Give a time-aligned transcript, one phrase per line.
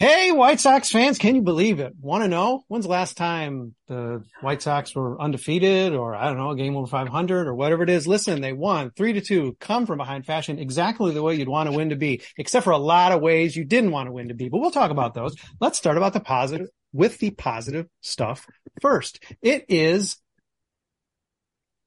[0.00, 1.92] Hey, White Sox fans, can you believe it?
[2.00, 6.36] Want to know when's the last time the White Sox were undefeated or I don't
[6.36, 8.06] know, game over 500 or whatever it is?
[8.06, 11.68] Listen, they won three to two, come from behind fashion exactly the way you'd want
[11.68, 14.28] to win to be, except for a lot of ways you didn't want to win
[14.28, 15.34] to be, but we'll talk about those.
[15.60, 18.46] Let's start about the positive with the positive stuff
[18.80, 19.20] first.
[19.42, 20.16] It is,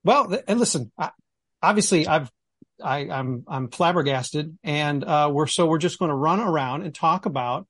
[0.04, 1.12] well, and listen, I,
[1.64, 2.30] obviously I've
[2.84, 6.94] I, I'm I'm flabbergasted, and uh, we're so we're just going to run around and
[6.94, 7.68] talk about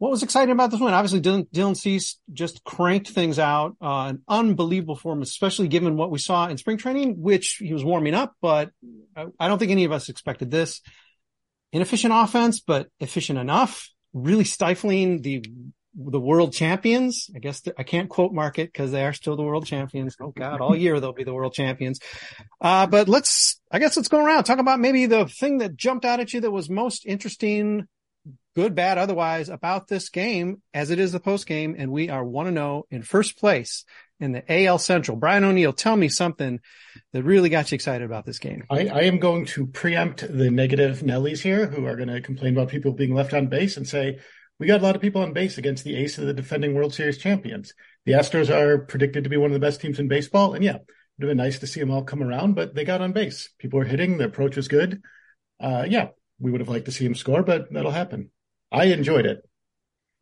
[0.00, 0.94] what was exciting about this win?
[0.94, 6.10] Obviously, Dylan, Dylan Cease just cranked things out, uh, an unbelievable form, especially given what
[6.10, 8.70] we saw in spring training, which he was warming up, but
[9.14, 10.80] I, I don't think any of us expected this.
[11.74, 15.44] Inefficient offense, but efficient enough, really stifling the
[15.94, 17.28] the world champions.
[17.36, 20.16] I guess the, I can't quote market because they are still the world champions.
[20.18, 22.00] Oh God, all year they'll be the world champions.
[22.58, 26.06] Uh, but let's, I guess let's go around talk about maybe the thing that jumped
[26.06, 27.86] out at you that was most interesting
[28.54, 31.74] good, bad, otherwise about this game as it is the post game.
[31.78, 33.84] And we are one to know in first place
[34.18, 35.16] in the AL Central.
[35.16, 36.60] Brian O'Neill, tell me something
[37.12, 38.64] that really got you excited about this game.
[38.70, 42.54] I, I am going to preempt the negative Nellies here who are going to complain
[42.54, 44.18] about people being left on base and say,
[44.58, 46.92] we got a lot of people on base against the ace of the defending World
[46.92, 47.72] Series champions.
[48.04, 50.52] The Astros are predicted to be one of the best teams in baseball.
[50.52, 50.84] And yeah, it
[51.18, 53.48] would have been nice to see them all come around, but they got on base.
[53.58, 54.18] People were hitting.
[54.18, 55.00] The approach was good.
[55.58, 58.30] Uh, yeah, we would have liked to see him score, but that'll happen.
[58.72, 59.42] I enjoyed it.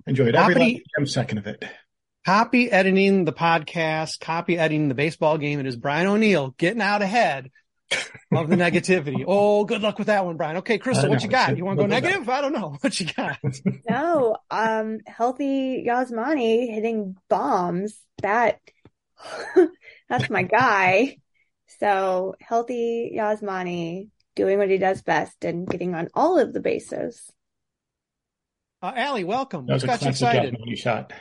[0.07, 1.65] Enjoyed every last second of it.
[2.25, 5.61] Copy editing the podcast, copy editing the baseball game.
[5.61, 7.51] It is Brian O'Neill getting out ahead
[8.33, 9.25] of the negativity.
[9.27, 10.59] Oh, good luck with that one, Brian.
[10.59, 11.57] Okay, Chrystal, what you got?
[11.57, 12.29] You want to go negative?
[12.29, 12.77] I don't know.
[12.81, 13.39] What you got?
[13.89, 17.99] no, um, healthy Yasmani hitting bombs.
[18.23, 18.61] That,
[20.09, 21.19] that's my guy.
[21.81, 27.31] So healthy Yasmani doing what he does best and getting on all of the bases.
[28.81, 29.67] Uh, Allie, welcome.
[29.67, 30.55] That was What's a got you classic excited?
[30.55, 31.13] Yasmani shot.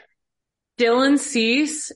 [0.80, 1.92] Dylan Cease,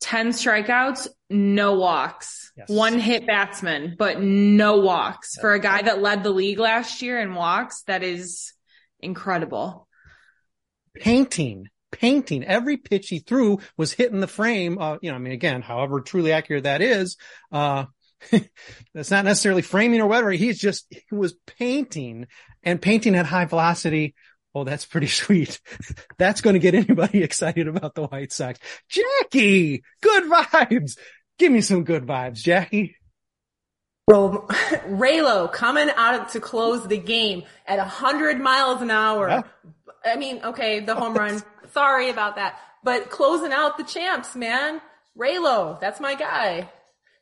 [0.00, 2.52] 10 strikeouts, no walks.
[2.56, 2.68] Yes.
[2.68, 5.36] One hit batsman, but no walks.
[5.40, 8.52] For a guy that led the league last year in walks, that is
[9.00, 9.88] incredible.
[10.94, 12.44] Painting, painting.
[12.44, 14.78] Every pitch he threw was hitting the frame.
[14.78, 17.16] Uh, you know, I mean, again, however truly accurate that is,
[17.50, 17.86] uh,
[18.94, 20.30] that's not necessarily framing or whatever.
[20.30, 22.26] He's just, he was painting
[22.62, 24.14] and painting at high velocity.
[24.54, 25.60] Oh, that's pretty sweet.
[26.18, 28.58] That's going to get anybody excited about the White Sox.
[28.90, 30.98] Jacki, good vibes.
[31.38, 32.94] Give me some good vibes, Jacki.
[34.08, 34.46] Well,
[34.88, 39.28] Raylo coming out to close the game at 100 miles an hour.
[39.28, 39.42] Yeah.
[40.04, 41.42] I mean, okay, the home run.
[41.72, 42.58] Sorry about that.
[42.84, 44.80] But closing out the champs, man.
[45.16, 46.68] Raylo, that's my guy.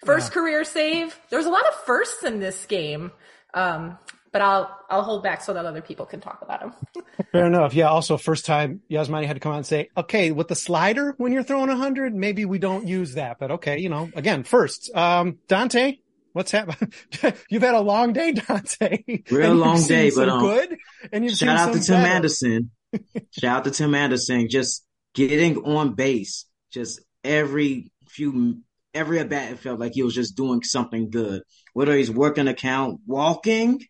[0.07, 1.19] First career save.
[1.29, 3.13] There's a lot of firsts in this game.
[3.53, 3.99] Um,
[4.33, 6.73] but I'll I'll hold back so that other people can talk about him.
[7.33, 7.75] Fair enough.
[7.75, 7.89] Yeah.
[7.89, 11.33] Also, first time Yasmani had to come out and say, "Okay, with the slider when
[11.33, 14.95] you're throwing a hundred, maybe we don't use that." But okay, you know, again, first,
[14.95, 15.99] um, Dante,
[16.33, 16.93] what's happening?
[17.51, 19.03] you've had a long day, Dante.
[19.31, 20.79] Real long day, but um, good.
[21.13, 22.15] And you've shout out to Tim better.
[22.15, 22.71] Anderson.
[23.31, 24.49] shout out to Tim Anderson.
[24.49, 24.85] Just
[25.15, 28.61] getting on base, just every few
[28.95, 31.43] every at bat, it felt like he was just doing something good.
[31.73, 33.81] Whether he's working a count, walking,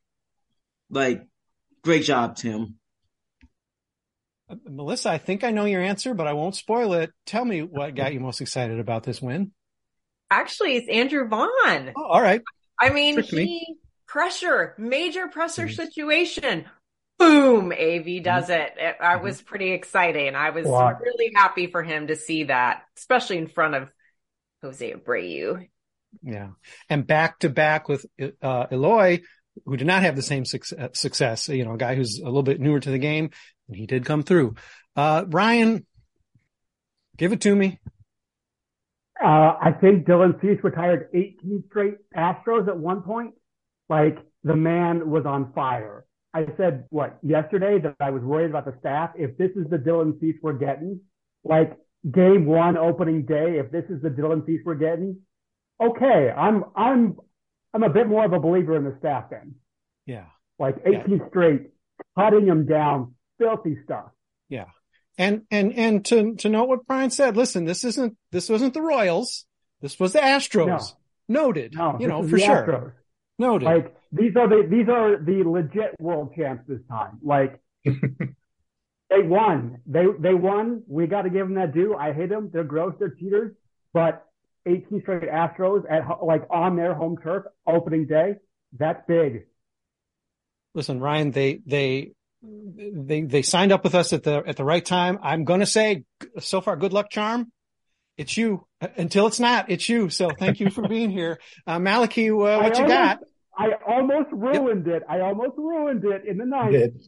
[0.90, 1.26] like
[1.82, 2.76] great job, Tim.
[4.48, 7.10] Uh, Melissa, I think I know your answer, but I won't spoil it.
[7.26, 9.52] Tell me what got you most excited about this win.
[10.30, 11.92] Actually, it's Andrew Vaughn.
[11.96, 12.42] Oh, all right.
[12.80, 13.76] I mean, Tricked he me.
[14.06, 16.66] pressure, major pressure situation.
[17.18, 18.72] Boom, AV does it.
[18.78, 20.34] it I was pretty exciting.
[20.34, 20.96] I was Wow.
[20.98, 23.88] really happy for him to see that, especially in front of
[24.62, 25.68] Jose Abreu.
[26.22, 26.50] Yeah.
[26.88, 28.06] And back to back with,
[28.40, 29.20] uh, Eloy,
[29.64, 32.42] who did not have the same success, success, you know, a guy who's a little
[32.42, 33.30] bit newer to the game
[33.68, 34.54] and he did come through.
[34.96, 35.86] Uh, Ryan,
[37.16, 37.78] give it to me.
[39.22, 43.34] Uh, I think Dylan Cease retired 18 straight Astros at one point.
[43.88, 46.06] Like the man was on fire.
[46.32, 49.10] I said what yesterday that I was worried about the staff.
[49.16, 51.00] If this is the Dylan Cease we're getting,
[51.44, 51.76] like
[52.10, 55.18] game one opening day, if this is the Dylan Cease we're getting,
[55.82, 57.16] okay, I'm I'm
[57.72, 59.54] I'm a bit more of a believer in the staff then.
[60.06, 60.26] Yeah.
[60.58, 61.70] Like 18 straight,
[62.18, 64.10] cutting them down, filthy stuff.
[64.48, 64.66] Yeah.
[65.16, 68.82] And, and, and to, to note what Brian said, listen, this isn't, this wasn't the
[68.82, 69.46] Royals.
[69.80, 70.94] This was the Astros.
[71.28, 71.74] Noted.
[71.74, 72.66] No, you know, for sure.
[72.66, 72.92] Astros.
[73.38, 73.64] Noted.
[73.64, 77.18] Like these are the these are the legit world champs this time.
[77.22, 79.78] Like they won.
[79.86, 80.82] They they won.
[80.88, 81.94] We got to give them that due.
[81.94, 82.50] I hate them.
[82.52, 82.94] They're gross.
[82.98, 83.54] They're cheaters.
[83.94, 84.26] But
[84.66, 88.34] 18 straight Astros at like on their home turf opening day.
[88.78, 89.46] That's big.
[90.74, 92.12] Listen, Ryan, they, they,
[92.42, 95.18] they, they signed up with us at the, at the right time.
[95.22, 96.04] I'm going to say
[96.38, 97.50] so far, good luck charm.
[98.16, 98.66] It's you
[98.98, 99.70] until it's not.
[99.70, 100.10] It's you.
[100.10, 101.40] So thank you for being here.
[101.66, 103.18] Uh, Malachi, uh, what I you almost, got?
[103.56, 105.02] I almost ruined it.
[105.08, 106.72] I almost ruined it in the night.
[106.72, 107.00] did.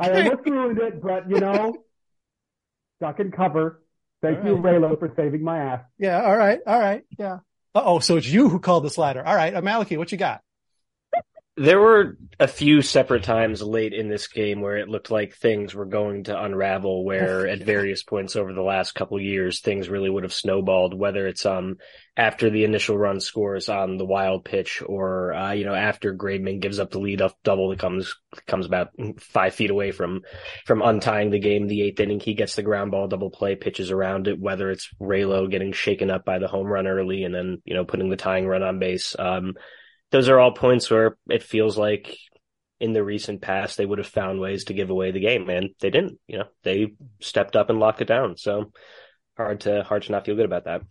[0.00, 1.74] I almost ruined it, but you know,
[3.00, 3.80] duck and cover.
[4.22, 5.80] Thank you, Raylo, for saving my ass.
[5.98, 6.22] Yeah.
[6.22, 6.60] All right.
[6.66, 7.02] All right.
[7.18, 7.38] Yeah.
[7.74, 7.98] Uh oh.
[7.98, 9.24] So it's you who called this ladder.
[9.26, 9.52] All right.
[9.62, 10.42] Malachi, what you got?
[11.54, 15.74] There were a few separate times late in this game where it looked like things
[15.74, 20.08] were going to unravel, where at various points over the last couple years, things really
[20.08, 21.76] would have snowballed, whether it's, um,
[22.16, 26.60] after the initial run scores on the wild pitch or, uh, you know, after Graveman
[26.60, 28.16] gives up the lead off double that comes,
[28.46, 28.88] comes about
[29.18, 30.22] five feet away from,
[30.64, 31.66] from untying the game.
[31.66, 34.88] The eighth inning, he gets the ground ball double play, pitches around it, whether it's
[34.98, 38.16] Raylo getting shaken up by the home run early and then, you know, putting the
[38.16, 39.14] tying run on base.
[39.18, 39.52] Um,
[40.12, 42.16] those are all points where it feels like
[42.78, 45.70] in the recent past they would have found ways to give away the game and
[45.80, 48.72] they didn't you know they stepped up and locked it down so
[49.36, 50.82] hard to hard to not feel good about that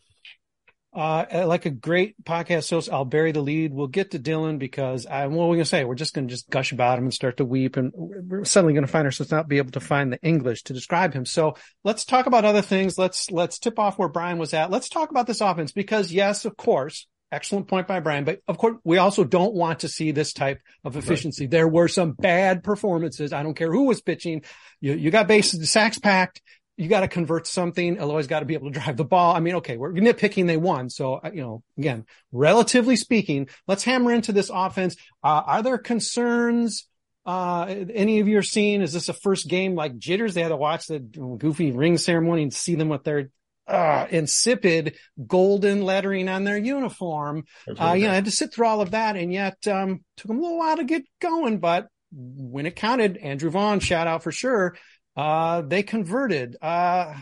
[0.94, 3.72] Uh, like a great podcast host, I'll bury the lead.
[3.74, 5.86] We'll get to Dylan because I, what we going to say?
[5.86, 7.78] We're just going to just gush about him and start to weep.
[7.78, 10.74] And we're suddenly going to find ourselves not be able to find the English to
[10.74, 11.24] describe him.
[11.26, 12.98] So let's talk about other things.
[12.98, 14.70] Let's, let's tip off where Brian was at.
[14.70, 18.57] Let's talk about this offense because yes, of course, excellent point by Brian, but of
[18.57, 21.48] course we also don't want to see this type of efficiency.
[21.48, 23.33] There were some bad performances.
[23.33, 24.44] I don't care who was pitching.
[24.80, 26.42] You, you got bases, the sacks packed
[26.81, 27.98] you got to convert something.
[27.98, 29.36] Eloy's got to be able to drive the ball.
[29.36, 30.48] I mean, okay, we're nitpicking.
[30.48, 30.89] They won.
[30.89, 34.96] So, uh, you know, again, relatively speaking, let's hammer into this offense.
[35.24, 36.88] Uh, are there concerns?
[37.24, 40.34] Uh, any of you are seeing, is this a first game like jitters?
[40.34, 43.29] They had to watch the goofy ring ceremony and see them with their,
[43.68, 47.46] uh, insipid golden lettering on their uniform.
[47.68, 50.27] Uh, you know, I had to sit through all of that and yet, um, took
[50.27, 54.24] them a little while to get going, but when it counted, Andrew Vaughn, shout out
[54.24, 54.75] for sure.
[55.15, 56.58] Uh, they converted.
[56.62, 57.13] Uh,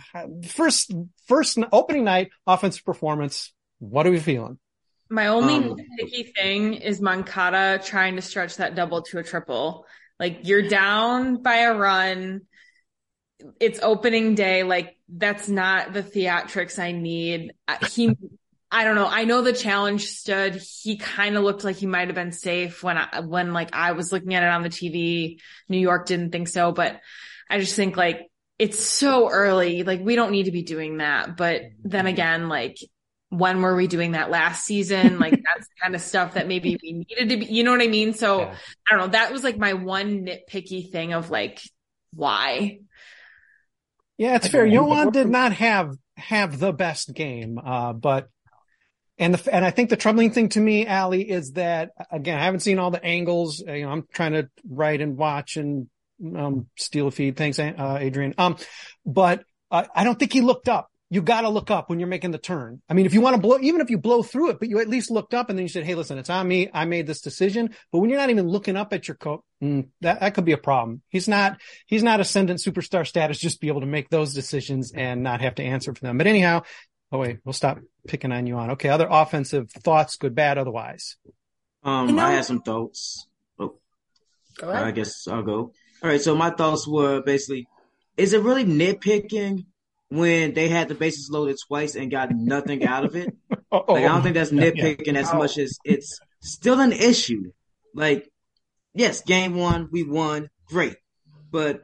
[0.48, 0.94] first,
[1.28, 3.54] first opening night offensive performance.
[3.80, 4.60] What are we feeling?
[5.10, 9.86] My only Um, nitpicky thing is Moncada trying to stretch that double to a triple.
[10.20, 12.42] Like you're down by a run.
[13.60, 14.64] It's opening day.
[14.64, 17.54] Like that's not the theatrics I need.
[17.92, 18.16] He,
[18.72, 19.08] I don't know.
[19.08, 20.56] I know the challenge stood.
[20.56, 23.94] He kind of looked like he might have been safe when I, when like I
[23.94, 25.40] was looking at it on the TV.
[25.68, 27.00] New York didn't think so, but
[27.50, 28.30] I just think like
[28.60, 29.84] it's so early.
[29.84, 31.38] Like we don't need to be doing that.
[31.38, 32.08] But then mm-hmm.
[32.08, 32.78] again, like
[33.30, 35.18] when were we doing that last season?
[35.18, 37.88] Like that's kind of stuff that maybe we needed to be, you know what I
[37.88, 38.14] mean?
[38.14, 38.56] So I
[38.90, 39.08] don't know.
[39.08, 41.62] That was like my one nitpicky thing of like,
[42.14, 42.80] why?
[44.20, 44.68] Yeah, it's fair.
[44.68, 48.28] Yoan did not have have the best game, uh, but
[49.18, 52.44] And the and I think the troubling thing to me, Allie, is that again I
[52.44, 53.64] haven't seen all the angles.
[53.66, 55.88] You know, I'm trying to write and watch and
[56.36, 57.38] um, steal a feed.
[57.38, 58.34] Thanks, uh, Adrian.
[58.38, 58.58] Um,
[59.06, 60.90] but uh, I don't think he looked up.
[61.10, 62.82] You got to look up when you're making the turn.
[62.90, 64.80] I mean, if you want to blow, even if you blow through it, but you
[64.80, 66.70] at least looked up and then you said, "Hey, listen, it's on me.
[66.74, 69.88] I made this decision." But when you're not even looking up at your coat, mm,
[70.02, 71.02] that that could be a problem.
[71.10, 74.92] He's not he's not ascendant superstar status just to be able to make those decisions
[74.94, 76.18] and not have to answer for them.
[76.18, 76.64] But anyhow,
[77.12, 78.72] oh wait, we'll stop picking on you on.
[78.72, 81.18] Okay, other offensive thoughts, good, bad, otherwise.
[81.84, 83.28] Um, You know- I had some thoughts.
[83.60, 83.76] Oh,
[84.58, 84.84] Go ahead.
[84.84, 85.72] I guess I'll go.
[86.02, 86.22] All right.
[86.22, 87.68] So my thoughts were basically,
[88.18, 89.66] is it really nitpicking
[90.10, 93.34] when they had the bases loaded twice and got nothing out of it?
[93.72, 97.52] Like, I don't think that's nitpicking as much as it's still an issue.
[97.94, 98.28] Like,
[99.00, 100.98] yes, game one, we won, great.
[101.50, 101.84] But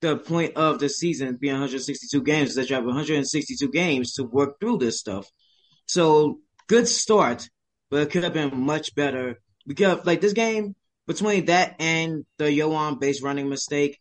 [0.00, 4.24] the point of the season being 162 games is that you have 162 games to
[4.24, 5.30] work through this stuff.
[5.86, 7.48] So, good start,
[7.90, 9.40] but it could have been much better.
[9.66, 10.74] Because, like, this game,
[11.06, 14.00] between that and the Yoan base running mistake,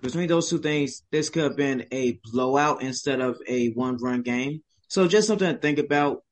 [0.00, 4.22] between those two things, this could have been a blowout instead of a one run
[4.22, 4.62] game.
[4.88, 6.22] So, just something to think about.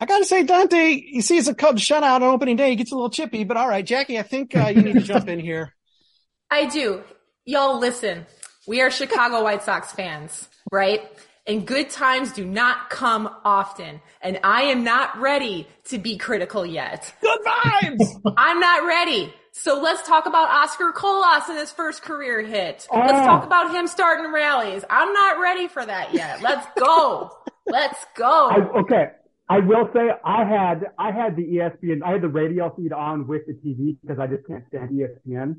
[0.00, 2.70] I gotta say, Dante, he sees a Cubs shutout on opening day.
[2.70, 5.00] He gets a little chippy, but all right, Jacki, I think uh, you need to
[5.00, 5.74] jump in here.
[6.50, 7.02] I do.
[7.44, 8.26] Y'all listen.
[8.66, 11.02] We are Chicago White Sox fans, right?
[11.46, 14.00] And good times do not come often.
[14.20, 17.12] And I am not ready to be critical yet.
[17.22, 18.06] Good vibes!
[18.36, 19.32] I'm not ready.
[19.52, 22.86] So let's talk about Oscar Colas and his first career hit.
[22.94, 23.24] Let's Oh.
[23.24, 24.84] talk about him starting rallies.
[24.88, 26.42] I'm not ready for that yet.
[26.42, 27.30] Let's go.
[27.66, 28.48] Let's go.
[28.50, 29.06] I, okay,
[29.48, 33.26] I will say I had I had the ESPN I had the radio feed on
[33.26, 35.56] with the TV because I just can't stand ESPN.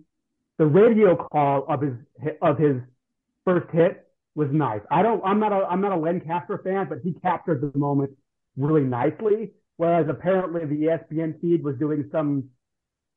[0.57, 1.93] The radio call of his
[2.41, 2.77] of his
[3.45, 4.05] first hit
[4.35, 4.81] was nice.
[4.91, 7.77] I don't I'm not a I'm not a Len Kasper fan, but he captured the
[7.77, 8.11] moment
[8.57, 9.51] really nicely.
[9.77, 12.49] Whereas apparently the ESPN feed was doing some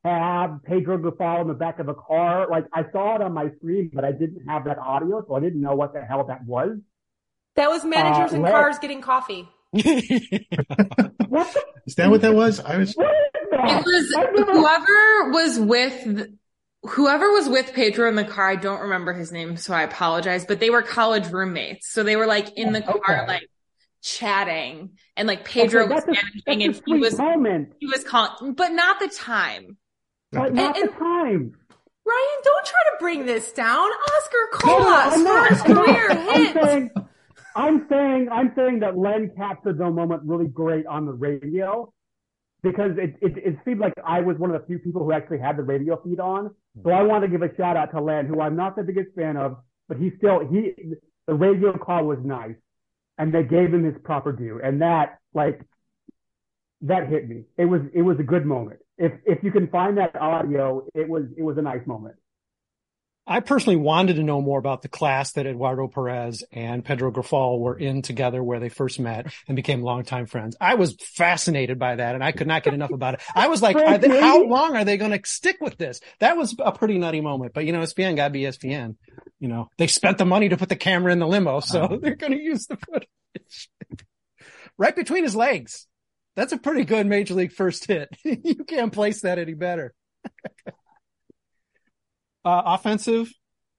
[0.05, 2.47] tab Pedro Grifol in the back of a car.
[2.49, 5.39] Like I saw it on my screen, but I didn't have that audio, so I
[5.39, 6.77] didn't know what the hell that was.
[7.55, 9.47] that was managers Uh, let- cars getting coffee.
[9.73, 12.59] What Is that what that was?
[12.59, 12.93] I was.
[12.93, 13.79] what is that?
[13.79, 16.27] It was whoever was with
[16.83, 18.49] whoever was with Pedro in the car.
[18.49, 20.45] I don't remember his name, so I apologize.
[20.45, 23.27] But they were college roommates, so they were like in the car, Okay.
[23.27, 23.47] like
[24.01, 27.87] chatting, and like Pedro Okay, was that's managing, a and he sweet was moment, he
[27.87, 29.77] was calling, but not the time.
[30.31, 31.53] but not and- the time.
[32.05, 33.89] Ryan, don't try to bring this down.
[33.89, 35.49] Oscar No, no, Colas, I'm not.
[35.49, 36.17] first I'm career I'm
[36.85, 36.91] hit.
[37.55, 41.93] I'm saying, I'm saying that Len captured the moment really great on the radio
[42.63, 45.39] because it, it, it seemed like I was one of the few people who actually
[45.39, 46.55] had the radio feed on.
[46.83, 49.13] So I want to give a shout out to Len, who I'm not the biggest
[49.15, 49.57] fan of,
[49.87, 50.73] but he still, he,
[51.27, 52.55] the radio call was nice
[53.17, 54.59] and they gave him his proper due.
[54.63, 55.61] And that, like,
[56.81, 57.43] that hit me.
[57.57, 58.79] It was, it was a good moment.
[58.97, 62.15] If, if you can find that audio, it was, it was a nice moment.
[63.25, 67.59] I personally wanted to know more about the class that Eduardo Perez and Pedro Grifol
[67.59, 70.57] were in together where they first met and became longtime friends.
[70.59, 73.21] I was fascinated by that and I could not get enough about it.
[73.33, 76.01] I was like, are they, how long are they going to stick with this?
[76.19, 78.97] That was a pretty nutty moment, but you know, ESPN got to be ESPN.
[79.39, 81.97] You know, they spent the money to put the camera in the limo, so uh-huh.
[82.01, 83.69] they're going to use the footage
[84.77, 85.87] right between his legs.
[86.35, 88.09] That's a pretty good major league first hit.
[88.23, 89.93] you can't place that any better.
[92.45, 93.31] Uh, offensive,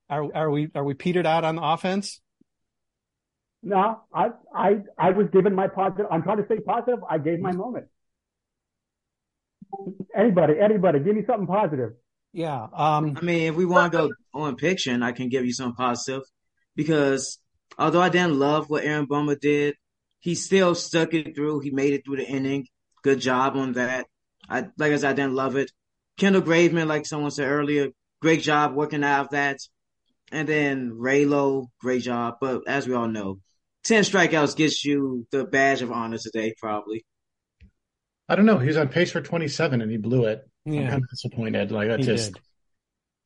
[0.09, 2.21] are are we are we petered out on the offense?
[3.65, 6.07] No, I, I, I was given my positive.
[6.11, 7.01] I'm trying to stay positive.
[7.09, 7.87] I gave my moment.
[10.15, 11.93] Anybody, anybody, give me something positive.
[12.35, 12.67] Yeah.
[12.75, 15.75] Um, I mean, if we want to go on pitching, I can give you some
[15.75, 16.23] positive
[16.77, 17.39] because
[17.79, 19.77] although I didn't love what Aaron Bummer did,
[20.21, 21.61] he still stuck it through.
[21.61, 22.67] He made it through the inning.
[23.03, 24.07] Good job on that.
[24.49, 25.71] I like I said, I didn't love it.
[26.19, 27.89] Kendall Graveman, like someone said earlier,
[28.25, 29.59] great job working out of that.
[30.33, 32.37] And then Raylo, great job.
[32.41, 33.39] But as we all know,
[33.85, 37.05] ten strikeouts gets you the badge of honor today, probably.
[38.27, 38.59] I don't know.
[38.59, 40.49] He was on pace for 27 and he blew it.
[40.67, 40.91] I'm Yeah.
[40.91, 41.71] kind of disappointed.
[41.71, 42.33] Like that's He just.
[42.33, 42.43] did.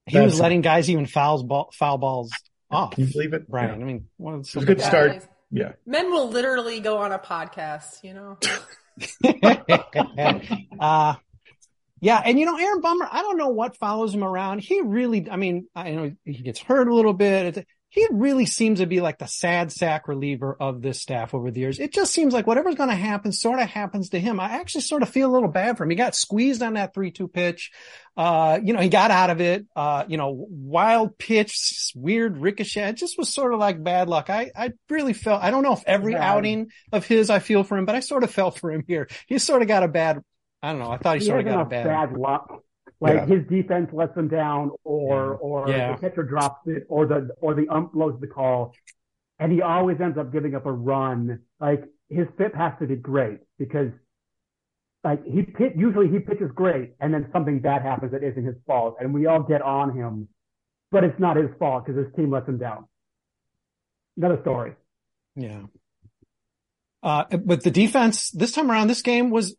[0.09, 2.33] he was letting guys even fouls ball, foul balls
[2.69, 2.95] off.
[2.97, 3.49] Can you believe it?
[3.49, 3.85] Brian, Yeah.
[3.85, 5.12] I mean, what It was a good Yeah, start.
[5.12, 5.28] guys.
[5.52, 5.73] Yeah.
[5.87, 8.38] Men will literally go on a podcast, you know?
[10.81, 11.14] uh,
[12.00, 14.61] yeah, and you know, Aaron Bummer, I don't know what follows him around.
[14.61, 17.67] He really, I mean, I know he gets hurt a little bit.
[17.90, 21.61] He really seems to be like the sad sack reliever of this staff over the
[21.61, 21.81] years.
[21.81, 24.38] It just seems like whatever's going to happen sort of happens to him.
[24.38, 25.90] I actually sort of feel a little bad for him.
[25.90, 27.71] He got squeezed on that 3-2 pitch.
[28.14, 29.64] Uh, you know, he got out of it.
[29.75, 32.90] Uh, you know, wild pitch, weird ricochet.
[32.90, 34.28] It just was sort of like bad luck.
[34.28, 36.31] I, I really felt, I don't know if every Yeah.
[36.31, 39.09] outing of his I feel for him, but I sort of felt for him here.
[39.28, 40.21] He sort of got a bad,
[40.62, 40.91] I don't know.
[40.91, 41.85] I thought he, he sort of got a bad.
[41.85, 42.62] bad luck.
[43.00, 43.27] Like Yeah.
[43.27, 45.95] his defense lets him down, or or Yeah.
[45.95, 48.75] the catcher drops it, or the or the ump blows the call,
[49.38, 51.41] and he always ends up giving up a run.
[51.61, 53.93] Like his FIP has to be great because,
[55.05, 58.57] like he pit usually he pitches great, and then something bad happens that isn't his
[58.67, 60.29] fault, and we all get on him,
[60.91, 62.87] but it's not his fault because his team lets him down.
[64.17, 64.73] Another story.
[65.37, 65.67] Yeah.
[67.00, 69.55] Uh, but the defense this time around, this game was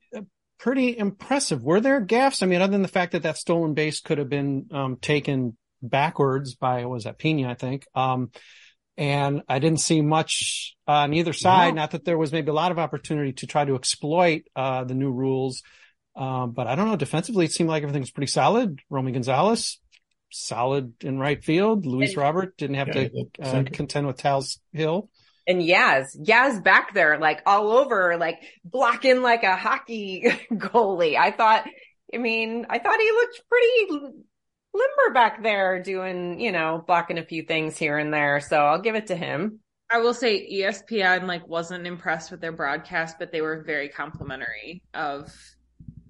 [0.60, 1.64] pretty impressive.
[1.64, 2.44] Were there gaffes?
[2.44, 5.58] I mean, other than the fact that that stolen base could have been, um, taken
[5.82, 7.86] backwards by, what was that Pena, I think.
[7.96, 8.32] Um,
[8.98, 11.74] and I didn't see much on either side.
[11.74, 11.82] No.
[11.82, 14.94] Not that there was maybe a lot of opportunity to try to exploit, uh, the
[14.94, 15.64] new rules.
[16.16, 16.98] Um, but I don't know.
[16.98, 18.80] Defensively, it seemed like everything was pretty solid.
[18.90, 19.80] Romy Gonzalez,
[20.30, 21.86] solid in right field.
[21.86, 25.10] Luis Robert didn't have Yeah, to, uh, contend with Tal's Hill.
[25.50, 31.18] And Yaz, Yaz back there, like all over, like blocking like a hockey goalie.
[31.18, 31.68] I thought,
[32.14, 34.14] I mean, I thought he looked pretty
[34.76, 38.40] limber back there doing, you know, blocking a few things here and there.
[38.42, 39.60] So I'll give it to him.
[39.90, 44.84] I will say ESPN like wasn't impressed with their broadcast, but they were very complimentary
[44.94, 45.34] of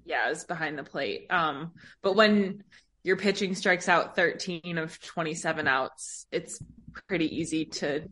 [0.06, 1.28] Yaz behind the plate.
[1.30, 2.62] Um, but when
[3.02, 6.62] your pitching strikes out 13 of 27 outs, it's
[7.08, 8.02] pretty easy to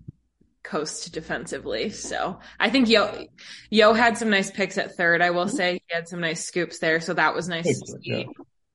[0.68, 1.90] coast defensively.
[1.90, 3.26] So I think Yo
[3.70, 5.22] Yo had some nice picks at third.
[5.22, 8.04] I will say he had some nice scoops there, so that was nice to Excellent,
[8.04, 8.10] see.
[8.10, 8.24] yeah.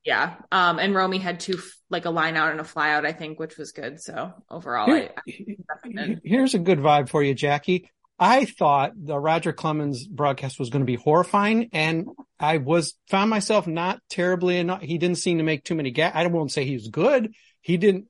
[0.05, 0.35] Yeah.
[0.51, 1.57] Um, and Romy had two,
[1.89, 4.01] like a line out and a fly out, I think, which was good.
[4.01, 7.85] So overall, Here- I, I Here's a good vibe for you, Jacki.
[8.19, 12.07] I thought the Roger Clemens broadcast was going to be horrifying, and
[12.39, 14.57] I was found myself not terribly.
[14.57, 14.81] Enough.
[14.81, 16.15] He didn't seem to make too many gaps.
[16.15, 17.33] I won't say he was good.
[17.61, 18.05] He didn't.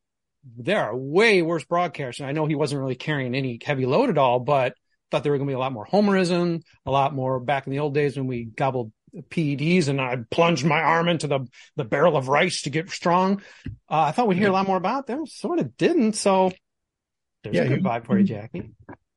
[0.57, 4.09] There are way worse broadcasts, and I know he wasn't really carrying any heavy load
[4.09, 4.39] at all.
[4.39, 4.73] But
[5.12, 7.71] thought there were going to be a lot more homerism, a lot more back in
[7.71, 8.91] the old days when we gobbled
[9.29, 11.41] PEDs and I plunged my arm into the
[11.75, 13.41] the barrel of rice to get strong.
[13.89, 15.25] Uh, I thought we'd hear a lot more about them.
[15.27, 16.13] Sort of didn't.
[16.13, 16.51] So
[17.43, 18.71] there's Yeah, a good you- vibe for you, Jacki.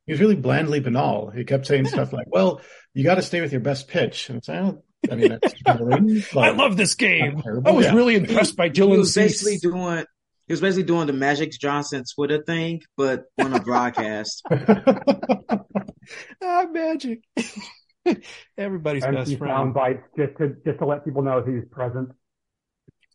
[0.06, 1.30] He was really blandly banal.
[1.30, 2.60] He kept saying stuff like, "Well,
[2.95, 5.54] you got to stay with your best pitch." And it's, I, don't, I mean, that's
[5.78, 7.43] boring, I love this game.
[7.65, 7.95] I was Yeah.
[7.95, 10.04] really impressed by He Dylan was basically doing
[10.47, 14.43] he was basically doing the Magic Johnson Twitter thing, but on a broadcast.
[16.43, 17.23] Ah, magic.
[18.59, 19.50] Everybody's best friend.
[19.50, 22.11] sound bites just to just to let people know he's present.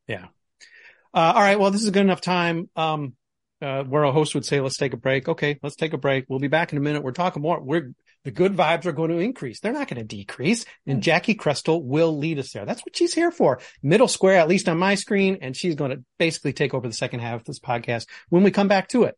[0.08, 0.26] Yeah.
[1.13, 1.60] Uh, all right.
[1.60, 2.70] Well, this is good enough time.
[2.76, 3.15] Um,
[3.62, 5.30] uh, where a host would say, let's take a break.
[5.30, 5.60] Okay.
[5.62, 6.26] Let's take a break.
[6.28, 7.04] We'll be back in a minute.
[7.04, 7.62] We're talking more.
[7.62, 9.60] We're, the good vibes are going to increase.
[9.60, 10.65] They're not going to decrease.
[10.86, 11.10] And hmm.
[11.10, 12.65] Jacki Krestel will lead us there.
[12.65, 13.60] That's what she's here for.
[13.81, 15.39] Middle square, at least on my screen.
[15.41, 18.51] And she's going to basically take over the second half of this podcast when we
[18.51, 19.17] come back to it.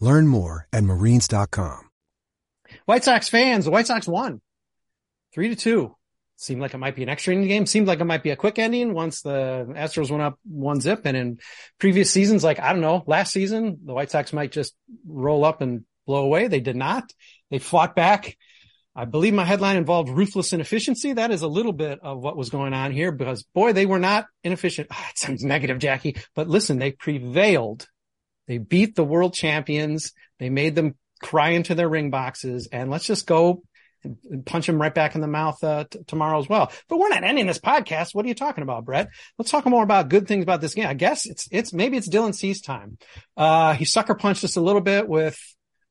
[0.00, 1.90] Learn more at marines.com.
[2.84, 4.40] White Sox fans, the White Sox won
[5.36, 5.94] three to two.
[6.38, 7.66] Seemed like it might be an extra inning game.
[7.66, 11.02] Seemed like it might be a quick ending once the Astros went up one zip.
[11.04, 11.38] And in
[11.78, 14.74] previous seasons, like, I don't know, last season, the White Sox might just
[15.06, 16.48] roll up and blow away.
[16.48, 17.10] They did not.
[17.50, 18.36] They fought back.
[18.94, 21.14] I believe my headline involved ruthless inefficiency.
[21.14, 23.98] That is a little bit of what was going on here because boy, they were
[23.98, 24.88] not inefficient.
[24.90, 27.86] Ah, it sounds negative, Jacki, but listen, they prevailed.
[28.46, 30.12] They beat the world champions.
[30.38, 33.62] They made them cry into their ring boxes and let's just go
[34.04, 36.70] and, punch them right back in the mouth uh, t- tomorrow as well.
[36.88, 38.14] But we're not ending this podcast.
[38.14, 39.08] What are you talking about, Brett?
[39.38, 40.86] Let's talk more about good things about this game.
[40.86, 42.98] I guess it's, it's, maybe it's Dylan Cease time.
[43.36, 45.38] Uh, he sucker punched us a little bit with,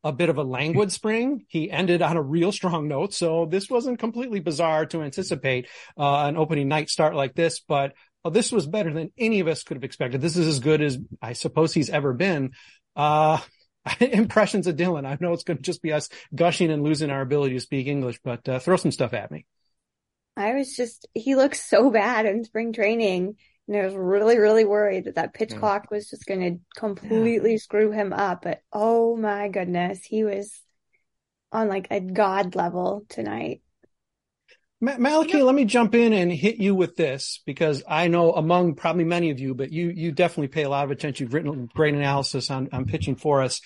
[0.05, 1.45] a bit of a languid spring.
[1.47, 3.11] He ended on a real strong note.
[3.11, 7.93] So this wasn't completely bizarre to anticipate uh, an opening night start like this, but
[8.25, 10.19] oh, this was better than any of us could have expected.
[10.19, 12.51] This is as good as I suppose he's ever been.
[12.95, 13.39] Uh,
[13.99, 15.05] impressions of Dylan.
[15.05, 17.88] I know it's going to just be us gushing and losing our ability to speak
[17.88, 19.45] English, but uh, throw some stuff at me.
[20.35, 23.35] I was just, he looked so bad in spring training.
[23.67, 25.59] And I was really, really worried that that pitch yeah.
[25.59, 27.57] clock was just going to completely yeah.
[27.57, 28.43] screw him up.
[28.43, 30.61] But oh my goodness, he was
[31.51, 33.61] on like a god level tonight.
[34.81, 39.05] Malachi, let me jump in and hit you with this because I know among probably
[39.05, 41.25] many of you, but you you definitely pay a lot of attention.
[41.25, 43.61] You've written great analysis on, on pitching for us.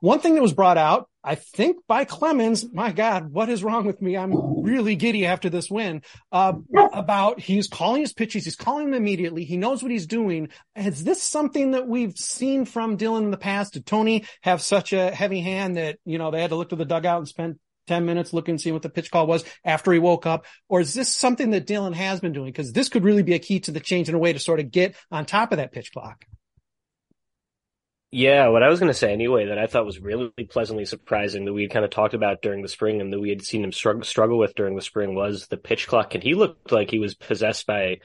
[0.00, 3.84] One thing that was brought out, I think by Clemens, my God, what is wrong
[3.84, 4.16] with me?
[4.16, 6.54] I'm really giddy after this win, uh,
[6.94, 8.44] about he's calling his pitches.
[8.44, 9.44] He's calling them immediately.
[9.44, 10.48] He knows what he's doing.
[10.74, 13.74] Is this something that we've seen from Dylan in the past?
[13.74, 16.76] Did Tony have such a heavy hand that, you know, they had to look to
[16.76, 17.58] the dugout and spend
[17.90, 20.46] 10 minutes looking, seeing what the pitch call was after he woke up?
[20.68, 22.52] Or is this something that Dylan has been doing?
[22.52, 24.60] Cause this could really be a key to the change in a way to sort
[24.60, 26.24] of get on top of that pitch clock.
[28.12, 31.44] Yeah, what I was going to say anyway that I thought was really pleasantly surprising
[31.44, 33.64] that we had kind of talked about during the spring and that we had seen
[33.64, 36.14] him struggle, struggle with during the spring was the pitch clock.
[36.14, 37.98] And he looked like he was possessed by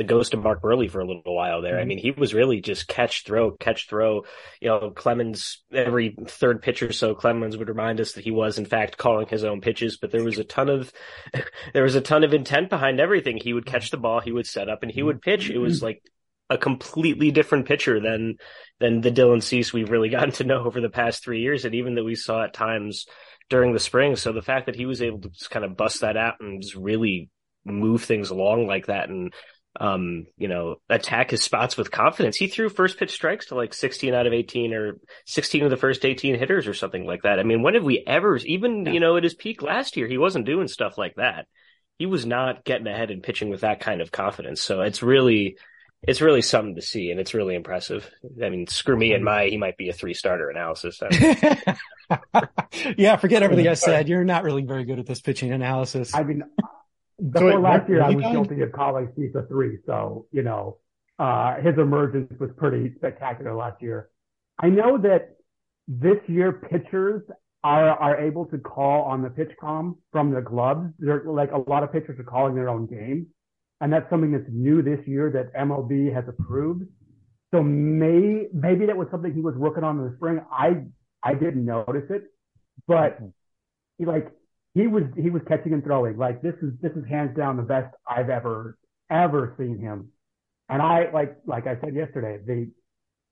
[0.00, 1.74] the ghost of Mark Buehrle for a little while there.
[1.74, 1.82] Mm-hmm.
[1.82, 4.24] I mean, he was really just catch, throw, catch, throw.
[4.58, 8.56] You know, Clemens, every third pitch or so, Clemens would remind us that he was
[8.56, 10.90] in fact calling his own pitches, but there was a ton of,
[11.74, 13.36] there was a ton of intent behind everything.
[13.36, 15.50] He would catch the ball, he would set up and he would pitch.
[15.50, 15.84] It was mm-hmm.
[15.84, 16.02] like
[16.48, 18.36] a completely different pitcher than
[18.78, 21.74] than the Dylan Cease we've really gotten to know over the past three years, and
[21.74, 23.04] even that we saw at times
[23.50, 24.16] during the spring.
[24.16, 26.62] So the fact that he was able to just kind of bust that out and
[26.62, 27.28] just really
[27.66, 29.34] move things along like that, and
[29.78, 32.36] um, you know, attack his spots with confidence.
[32.36, 35.76] He threw first pitch strikes to like 16 out of 18 or 16 of the
[35.76, 37.38] first 18 hitters or something like that.
[37.38, 40.18] I mean, when have we ever, even, you know, at his peak last year, he
[40.18, 41.46] wasn't doing stuff like that.
[41.98, 44.60] He was not getting ahead and pitching with that kind of confidence.
[44.60, 45.56] So it's really,
[46.02, 48.10] it's really something to see, and it's really impressive.
[48.42, 50.98] I mean, screw me and my he might be a three starter analysis.
[52.96, 54.08] yeah, forget everything I said.
[54.08, 56.14] You're not really very good at this pitching analysis.
[56.14, 56.42] I mean,
[57.30, 60.78] before so last year, I was guilty of calling Steve a three, so you know,
[61.18, 64.10] uh, his emergence was pretty spectacular last year.
[64.58, 65.36] I know that
[65.86, 67.22] this year pitchers
[67.62, 70.92] are are able to call on the pitch com from the clubs.
[70.98, 73.26] They're like a lot of pitchers are calling their own game
[73.80, 76.84] and that's something that's new this year that MLB has approved.
[77.52, 80.40] So may, maybe that was something he was working on in the spring.
[80.52, 80.84] I
[81.22, 82.24] I didn't notice it,
[82.86, 83.18] but
[83.98, 84.30] he like
[84.80, 86.16] he was he was catching and throwing.
[86.16, 88.78] Like this is this is hands down the best I've ever
[89.10, 90.08] ever seen him.
[90.68, 92.70] And I like like I said yesterday, the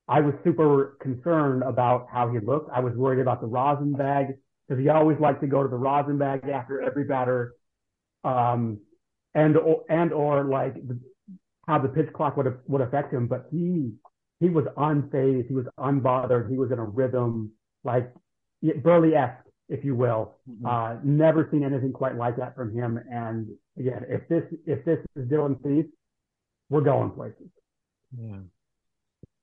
[0.08, 2.70] I was super concerned about how he looked.
[2.74, 5.76] I was worried about the rosin bag because he always liked to go to the
[5.76, 7.54] rosin bag after every batter.
[8.24, 8.80] Um,
[9.34, 10.74] and or, and or like
[11.66, 13.26] how the pitch clock would would affect him.
[13.26, 13.92] But he
[14.40, 17.52] he was unfazed, he was unbothered, he was in a rhythm
[17.84, 18.12] like
[18.62, 20.36] Buehrle esque, if you will.
[20.50, 20.66] Mm-hmm.
[20.66, 22.98] Uh, never seen anything quite like that from him.
[23.10, 25.90] And again, if this if this is Dylan Cease,
[26.70, 27.48] we're going places.
[28.18, 28.38] Yeah.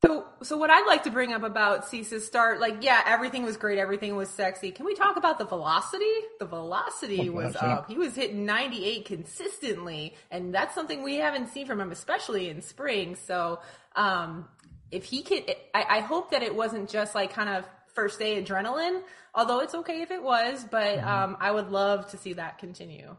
[0.05, 3.57] So, so what I'd like to bring up about Cease's start, like, yeah, everything was
[3.57, 4.69] great, everything was sexy.
[4.69, 6.05] Can we talk about the velocity?
[6.39, 7.89] The velocity oh, was up.
[7.89, 12.61] He was hitting 98 consistently, and that's something we haven't seen from him, especially in
[12.61, 13.15] spring.
[13.15, 13.59] So,
[13.95, 14.47] um,
[14.91, 18.41] if he could, I, I hope that it wasn't just like kind of first day
[18.43, 19.01] adrenaline,
[19.33, 21.07] although it's okay if it was, but mm-hmm.
[21.07, 23.15] um, I would love to see that continue.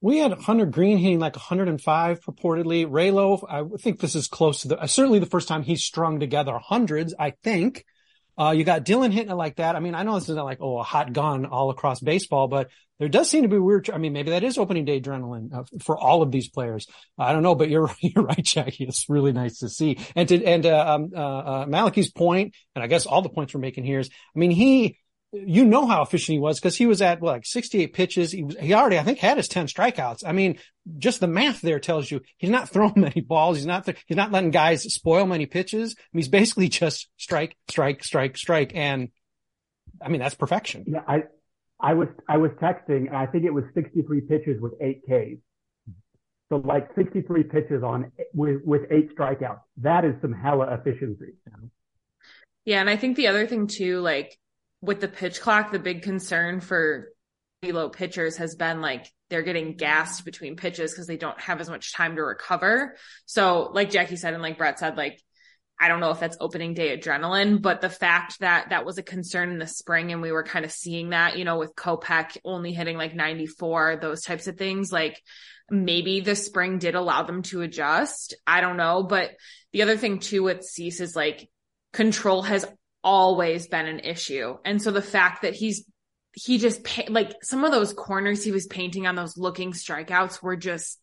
[0.00, 2.86] We had Hunter Greene hitting like 105 purportedly.
[2.86, 6.58] Raylo, I think this is close to the, certainly the first time he's strung together
[6.58, 7.84] hundreds, I think.
[8.38, 9.76] Uh, you got Dylan hitting it like that.
[9.76, 12.70] I mean, I know this isn't like, oh, a hot gun all across baseball, but
[12.98, 13.90] there does seem to be weird.
[13.90, 16.86] I mean, maybe that is opening day adrenaline uh, for all of these players.
[17.18, 18.88] I don't know, but you're, you're right, Jacki.
[18.88, 19.98] It's really nice to see.
[20.14, 23.60] And to, and, uh, um, uh, uh, point, and I guess all the points we're
[23.60, 24.98] making here is, I mean, he,
[25.32, 28.32] you know how efficient he was because he was at what, like 68 pitches.
[28.32, 30.24] He was, he already, I think, had his 10 strikeouts.
[30.26, 30.58] I mean,
[30.98, 33.56] just the math there tells you he's not throwing many balls.
[33.56, 35.96] He's not, th- he's not letting guys spoil many pitches.
[35.98, 38.72] I mean, he's basically just strike, strike, strike, strike.
[38.74, 39.08] And
[40.02, 40.84] I mean, that's perfection.
[40.86, 41.00] Yeah.
[41.08, 41.24] I,
[41.80, 45.40] I was, I was texting and I think it was 63 pitches with eight Ks.
[46.50, 49.60] So like 63 pitches on with, with eight strikeouts.
[49.78, 51.32] That is some hella efficiency.
[52.66, 52.80] Yeah.
[52.80, 54.38] And I think the other thing too, like,
[54.82, 57.08] with the pitch clock, the big concern for
[57.62, 61.70] low pitchers has been like they're getting gassed between pitches because they don't have as
[61.70, 62.96] much time to recover.
[63.24, 65.22] So, like Jacki said, and like Brett said, like
[65.80, 69.02] I don't know if that's opening day adrenaline, but the fact that that was a
[69.02, 72.36] concern in the spring and we were kind of seeing that, you know, with Kopech
[72.44, 75.20] only hitting like 94, those types of things, like
[75.70, 78.34] maybe the spring did allow them to adjust.
[78.46, 79.02] I don't know.
[79.02, 79.30] But
[79.72, 81.48] the other thing too with Cease is like
[81.92, 82.64] control has
[83.04, 84.56] always been an issue.
[84.64, 85.84] And so the fact that he's,
[86.34, 90.56] he just like some of those corners he was painting on those looking strikeouts were
[90.56, 90.98] just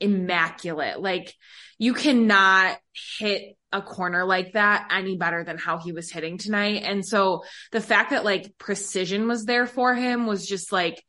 [0.00, 1.00] immaculate.
[1.00, 1.32] Like
[1.78, 2.78] you cannot
[3.18, 6.82] hit a corner like that any better than how he was hitting tonight.
[6.84, 11.02] And so the fact that like precision was there for him was just like,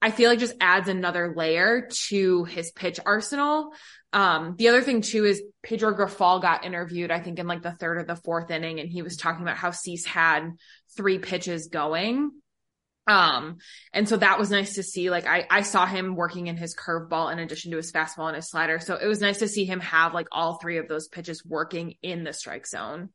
[0.00, 3.72] I feel like just adds another layer to his pitch arsenal.
[4.12, 7.72] Um, the other thing too is Pedro Grifol got interviewed, I think in like the
[7.72, 10.52] third or the fourth inning, and he was talking about how Cease had
[10.96, 12.30] three pitches going
[13.06, 13.58] um,
[13.92, 15.10] and so that was nice to see.
[15.10, 18.36] Like I, I saw him working in his curveball in addition to his fastball and
[18.36, 18.80] his slider.
[18.80, 21.94] So it was nice to see him have like all three of those pitches working
[22.02, 23.10] in the strike zone.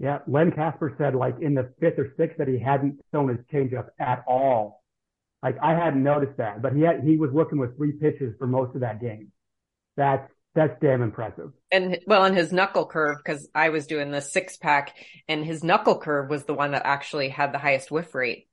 [0.00, 0.18] Yeah.
[0.26, 3.88] Len Kasper said like in the fifth or sixth that he hadn't thrown his changeup
[4.00, 4.82] at all.
[5.40, 8.48] Like I hadn't noticed that, but he had, he was working with three pitches for
[8.48, 9.30] most of that game.
[9.96, 11.52] That's, that's damn impressive.
[11.72, 14.96] And well, and his knuckle curve, because I was doing the six pack
[15.28, 18.46] and his knuckle curve was the one that actually had the highest whiff rate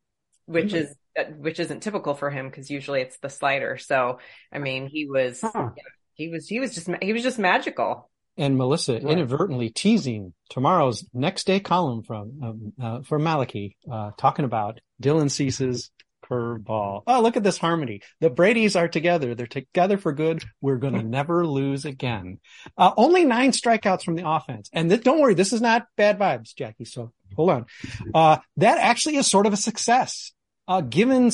[0.51, 0.77] which mm-hmm.
[0.77, 0.95] is
[1.37, 3.77] which isn't typical for him because usually it's the slider.
[3.77, 4.19] So
[4.51, 5.69] I mean, he was huh.
[6.13, 8.09] he was he was just he was just magical.
[8.37, 9.03] And Melissa right.
[9.03, 15.29] inadvertently teasing tomorrow's next day column from um, uh, from Malachi, uh, talking about Dylan
[15.29, 15.91] Cease's
[16.31, 17.03] curveball.
[17.05, 18.01] Oh, look at this harmony.
[18.19, 19.35] The Brady's are together.
[19.35, 20.43] They're together for good.
[20.61, 22.39] We're going to never lose again.
[22.77, 24.69] Uh, only nine strikeouts from the offense.
[24.73, 26.87] And th- don't worry, this is not bad vibes, Jacki.
[26.87, 27.65] So hold on.
[28.13, 30.31] Uh, that actually is sort of a success.
[30.67, 31.31] Uh, given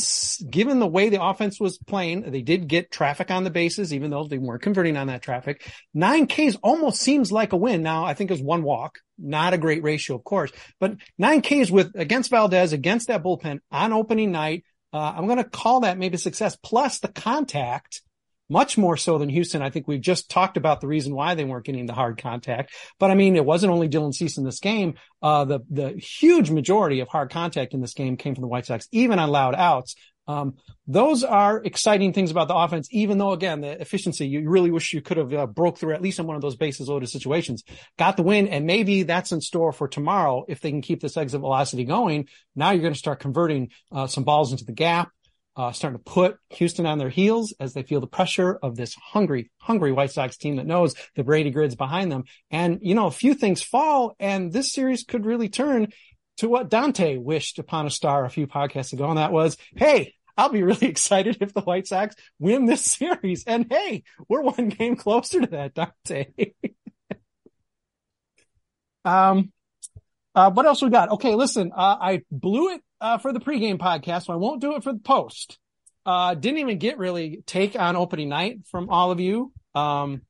[0.49, 4.09] given the way the offense was playing, they did get traffic on the bases, even
[4.09, 5.69] though they weren't converting on that traffic.
[5.93, 7.83] Nine Ks almost seems like a win.
[7.83, 11.41] Now, I think it was one walk, not a great ratio, of course, but nine
[11.41, 14.63] Ks with against Valdez, against that bullpen on opening night.
[14.93, 16.55] Uh, I'm going to call that maybe success.
[16.55, 18.01] Plus the contact
[18.49, 19.61] much more so than Houston.
[19.61, 22.73] I think we've just talked about the reason why they weren't getting the hard contact.
[22.99, 24.95] But I mean, it wasn't only Dylan Cease in this game.
[25.21, 28.65] Uh, the, the huge majority of hard contact in this game came from the White
[28.65, 29.95] Sox, even on loud outs.
[30.27, 30.55] Um,
[30.87, 34.93] those are exciting things about the offense, even though again, the efficiency, you really wish
[34.93, 37.63] you could have uh, broke through at least in one of those bases loaded situations,
[37.97, 38.47] got the win.
[38.47, 40.45] And maybe that's in store for tomorrow.
[40.47, 44.07] If they can keep this exit velocity going, now you're going to start converting, uh,
[44.07, 45.11] some balls into the gap
[45.57, 48.93] uh, starting to put Houston on their heels as they feel the pressure of this
[48.93, 52.25] hungry, hungry White Sox team that knows the Brady grid's behind them.
[52.51, 55.87] And, you know, a few things fall and this series could really turn
[56.37, 59.09] to what Dante wished upon a star a few podcasts ago.
[59.09, 63.43] And that was, Hey, I'll be really excited if the White Sox win this series.
[63.45, 66.27] And hey, we're one game closer to that, Dante.
[69.05, 69.51] um,
[70.35, 71.09] uh, what else we got?
[71.13, 74.75] Okay, listen, uh, I blew it uh, for the pregame podcast, so I won't do
[74.75, 75.57] it for the post.
[76.05, 79.51] Uh, didn't even get really take on opening night from all of you.
[79.75, 80.21] Um,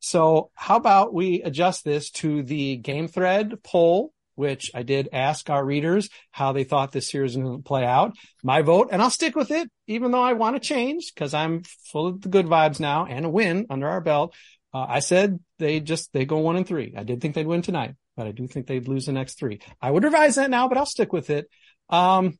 [0.00, 5.50] so how about we adjust this to the game thread poll, which I did ask
[5.50, 8.14] our readers how they thought this series to play out.
[8.44, 11.62] My vote, and I'll stick with it, even though I want to change because I'm
[11.90, 14.34] full of the good vibes now and a win under our belt.
[14.72, 16.94] Uh, I said they just, they go one and three.
[16.96, 19.60] I did think they'd win tonight, but I do think they'd lose the next three.
[19.80, 21.48] I would revise that now, but I'll stick with it.
[21.88, 22.38] Um,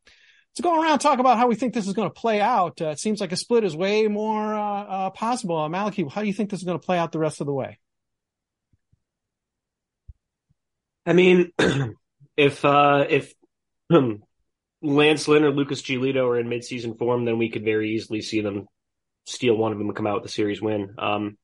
[0.56, 2.80] to go around talk about how we think this is going to play out.
[2.80, 5.68] Uh, it seems like a split is way more uh, uh, possible.
[5.68, 7.52] Malachi, how do you think this is going to play out the rest of the
[7.52, 7.78] way?
[11.06, 11.52] I mean,
[12.36, 13.32] if uh, if
[13.90, 14.22] um,
[14.82, 18.40] Lance Lynn or Lucas Giolito are in midseason form, then we could very easily see
[18.40, 18.66] them
[19.24, 20.94] steal one of them and come out with the series win.
[20.98, 21.38] Um,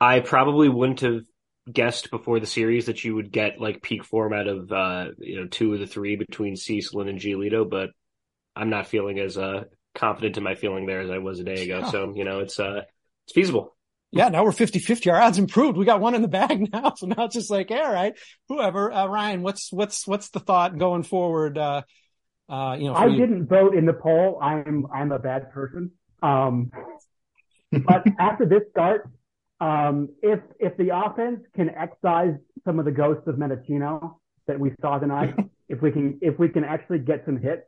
[0.00, 1.22] I probably wouldn't have
[1.70, 5.40] guessed before the series that you would get like peak form out of uh, you
[5.40, 7.90] know two of the three between Cecil and Giolito, but
[8.56, 11.64] I'm not feeling as uh, confident in my feeling there as I was a day
[11.64, 11.90] ago.
[11.90, 12.82] So you know it's uh,
[13.26, 13.76] it's feasible.
[14.14, 15.12] Yeah, now we're 50-50.
[15.12, 15.76] Our odds improved.
[15.76, 16.94] We got one in the bag now.
[16.94, 18.16] So now it's just like, all right,
[18.48, 18.92] whoever.
[18.92, 21.58] Uh, Ryan, what's what's what's the thought going forward?
[21.58, 21.82] Uh,
[22.48, 23.18] uh, you know, I you?
[23.18, 24.38] didn't vote in the poll.
[24.40, 25.92] I'm I'm a bad person.
[26.22, 26.70] Um,
[27.72, 29.08] but after this start,
[29.60, 34.72] um, if if the offense can excise some of the ghosts of Mendocino that we
[34.80, 35.34] saw tonight,
[35.68, 37.62] if we can if we can actually get some hits,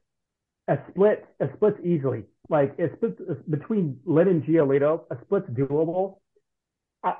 [0.68, 6.18] a split a split's easily like a split between Lynn and Giolito, a split's doable.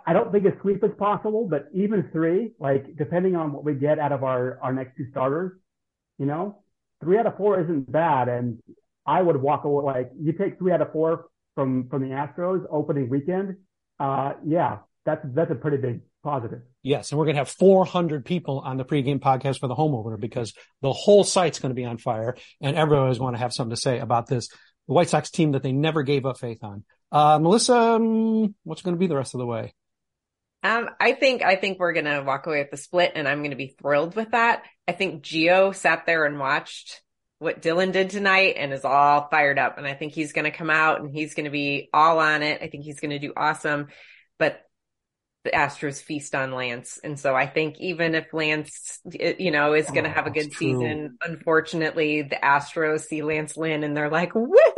[0.07, 3.75] I, don't think a sweep is possible, but even three, like depending on what we
[3.75, 5.53] get out of our our next two starters,
[6.18, 6.62] you know,
[7.03, 8.59] three out of four isn't bad, and
[9.07, 12.64] I would walk away like you take three out of four from from the Astros
[12.70, 13.57] opening weekend
[13.99, 16.62] uh, yeah, that's that's a pretty big Positive.
[16.83, 19.94] Yes, and we're going to have 400 people on the pregame podcast for the home
[19.94, 23.53] opener because the whole site's going to be on fire, and is going to have
[23.53, 24.49] something to say about this
[24.88, 26.83] the White Sox team that they never gave up faith on.
[27.12, 29.74] Uh, Melissa, um, what's going to be the rest of the way?
[30.62, 33.54] Um, I think I think we're gonna walk away with the split, and I'm gonna
[33.56, 34.64] be thrilled with that.
[34.88, 37.02] I think Geo sat there and watched
[37.38, 40.70] what Dylan did tonight and is all fired up, and I think he's gonna come
[40.70, 42.62] out and he's gonna be all on it.
[42.62, 43.88] I think he's gonna do awesome,
[44.38, 44.60] but
[45.44, 49.88] the Astros feast on Lance, and so I think even if Lance, you know, is
[49.90, 50.68] gonna Oh, have a good true.
[50.80, 54.75] season, unfortunately, the Astros see Lance Lynn and they're like, woohoo!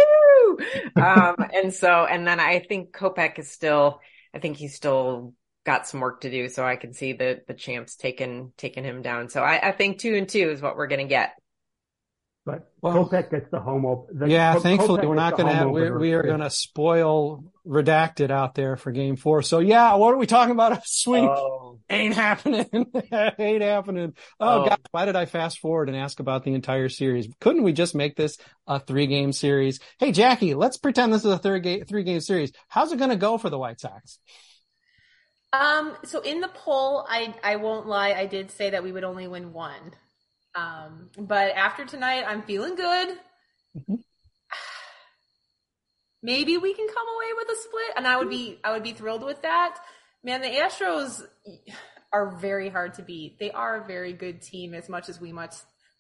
[0.96, 4.00] um, and so, and then I think Kopech is still,
[4.34, 6.48] I think he's still got some work to do.
[6.48, 9.28] So I can see the, the champs taking, taking him down.
[9.28, 11.32] So I, I think two and two is what we're going to get.
[12.46, 14.26] But Well- Kopech gets the home opener.
[14.26, 18.54] yeah, thankfully we're not going to have, we're, we are going to spoil redacted out
[18.54, 19.42] there for game four.
[19.42, 20.72] So yeah, what are we talking about?
[20.78, 22.66] A sweep Oh, ain't happening.
[23.38, 24.14] ain't happening.
[24.40, 24.68] Oh, Oh.
[24.68, 27.28] God, why did I fast forward and ask about the entire series?
[27.40, 29.80] Couldn't we just make this a three game series?
[29.98, 32.52] Hey, Jacki, let's pretend this is a third game, three game series.
[32.68, 34.18] How's it going to go for the White Sox?
[35.52, 39.04] Um, so in the poll, I I won't lie, I did say that we would
[39.04, 39.94] only win one.
[40.54, 43.16] Um, but after tonight, I'm feeling good.
[43.78, 43.98] Mhm.
[46.22, 48.92] Maybe we can come away with a split, and I would be I would be
[48.92, 49.78] thrilled with that.
[50.24, 51.22] Man, the Astros
[52.12, 53.38] are very hard to beat.
[53.38, 55.54] They are a very good team, as much as we much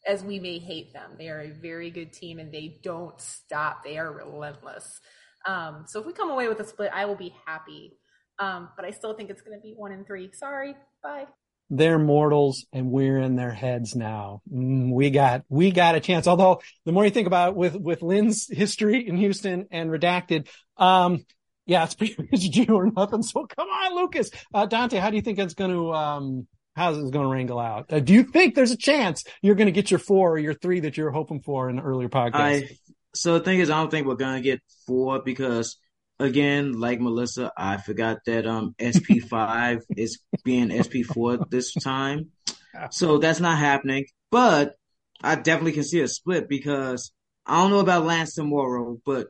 [0.06, 1.12] as we may hate them.
[1.18, 3.84] They are a very good team, and they don't stop.
[3.84, 5.00] They are relentless.
[5.46, 7.96] Um, so if we come away with a split, I will be happy.
[8.38, 10.30] Um, but I still think it's going to be one in three.
[10.32, 10.74] Sorry.
[11.02, 11.26] Bye.
[11.70, 14.40] They're mortals and we're in their heads now.
[14.50, 16.26] Mm, we got, we got a chance.
[16.26, 20.48] Although the more you think about it, with, with Lynn's history in Houston and redacted,
[20.76, 21.26] um,
[21.68, 23.22] yeah, it's pretty much or nothing.
[23.22, 24.30] So come on, Lucas.
[24.52, 27.60] Uh, Dante, how do you think it's going to, um, how's it going to wrangle
[27.60, 27.92] out?
[27.92, 30.54] Uh, do you think there's a chance you're going to get your four or your
[30.54, 32.34] three that you're hoping for in the earlier podcast?
[32.34, 32.68] I
[33.14, 35.76] so the thing is, I don't think we're gonna get four because
[36.18, 42.30] again, like Melissa, I forgot that um SP five is being SP four this time,
[42.90, 44.06] so that's not happening.
[44.30, 44.74] But
[45.22, 47.12] I definitely can see a split because
[47.46, 49.28] I don't know about Lance tomorrow, but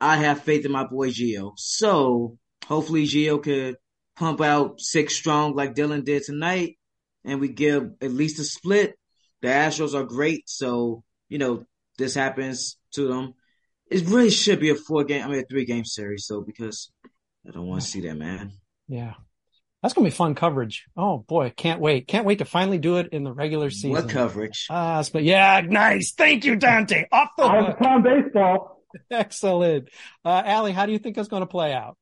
[0.00, 1.52] I have faith in my boy Gio.
[1.56, 3.76] So hopefully Gio could
[4.16, 6.78] pump out six strong like Dylan did tonight,
[7.24, 8.98] and we give at least a split.
[9.42, 11.64] The Astros are great, so you know
[11.98, 13.34] this happens to them.
[13.90, 16.26] It really should be a four game, I mean a three game series.
[16.26, 16.90] So because
[17.46, 18.52] I don't want to see that, man.
[18.88, 19.14] yeah.
[19.80, 20.86] That's going to be fun coverage.
[20.96, 21.52] Oh boy.
[21.56, 22.08] Can't wait.
[22.08, 23.92] Can't wait to finally do it in the regular season.
[23.92, 24.66] What coverage?
[24.68, 26.10] Ah, but yeah, nice.
[26.14, 27.04] Thank you, Dante.
[27.12, 27.76] Off the Out hook.
[27.80, 28.77] of town baseball.
[29.10, 29.88] Excellent.
[30.24, 31.96] Uh, Allie, how do you think it's going to play out?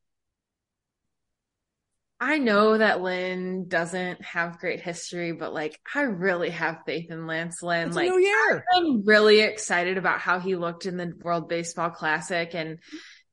[2.19, 7.27] I know that Lynn doesn't have great history, but like I really have faith in
[7.27, 7.89] Lance Lynn.
[7.89, 8.65] It's like new year.
[8.75, 12.79] I'm really excited about how he looked in the World Baseball Classic and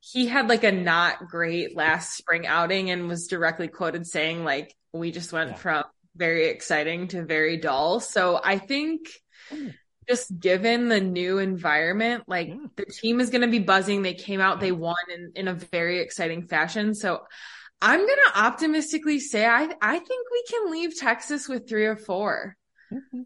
[0.02, 4.76] he had like a not great last spring outing and was directly quoted saying like
[4.92, 5.56] we just went Yeah.
[5.56, 5.84] from
[6.16, 8.00] very exciting to very dull.
[8.02, 9.08] So I think
[9.52, 9.74] Mm.
[10.08, 12.56] Just given the new environment, like Yeah.
[12.76, 14.02] the team is going to be buzzing.
[14.02, 16.94] They came out, they won in, in a very exciting fashion.
[16.96, 17.22] So
[17.82, 21.96] I'm going to optimistically say I, I think we can leave Texas with three or
[21.98, 22.56] four.
[22.92, 23.22] Mm-hmm.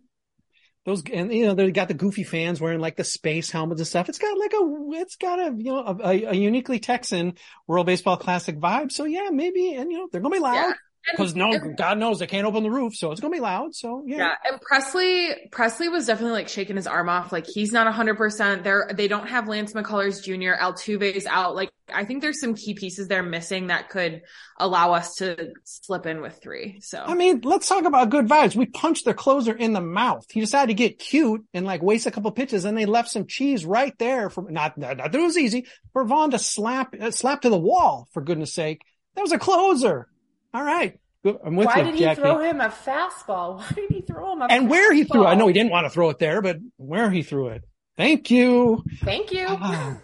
[0.85, 3.87] Those and you know they got the goofy fans wearing like the space helmets and
[3.87, 4.07] stuff.
[4.07, 4.61] It's got like a
[5.01, 7.33] it's got a you know a, a uniquely Texan
[7.67, 8.93] World Baseball Classic vibe.
[8.93, 10.73] So yeah, maybe and you know they're gonna be loud Yeah.
[11.11, 13.75] Because no and- God knows they can't open the roof, so it's gonna be loud.
[13.75, 17.31] So yeah, Yeah, and Pressly Pressly was definitely like shaking his arm off.
[17.31, 18.63] Like he's not hundred percent.
[18.63, 20.61] They're they don't have Lance McCullers Jr.
[20.61, 21.55] Altuve's out.
[21.55, 24.21] Like I think there's some key pieces they're missing that could
[24.57, 26.79] allow us to slip in with three.
[26.81, 28.55] So I mean, let's talk about good vibes.
[28.55, 30.25] We punched their closer in the mouth.
[30.29, 33.27] He decided to get cute and like waste a couple pitches, and they left some
[33.27, 37.11] cheese right there for not not that it was easy for Vaughn to slap uh,
[37.11, 38.07] slap to the wall.
[38.11, 38.81] For goodness sake,
[39.15, 40.09] that was a closer.
[40.53, 42.15] All right, I'm with Why you, did he Jacki.
[42.15, 43.57] throw him a fastball?
[43.57, 45.71] Why did he throw him a and where he threw it, I know he didn't
[45.71, 47.63] want to throw it there, but where he threw it.
[47.95, 49.45] Thank you, Thank you.
[49.49, 49.97] Ah.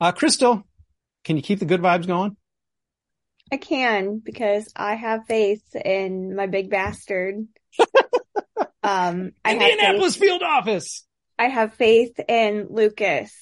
[0.00, 0.62] uh, Chrystal.
[1.24, 2.36] Can you keep the good vibes going?
[3.52, 7.46] I can because I have faith in my big bastard.
[8.82, 11.04] um, I have faith, Indianapolis field office.
[11.38, 13.32] I have faith in Lucas.